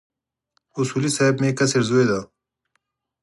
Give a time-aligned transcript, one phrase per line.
[0.79, 2.21] اصولي صیب مې کشر زوی دی.